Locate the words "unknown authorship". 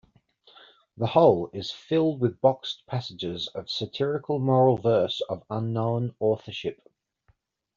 5.47-6.89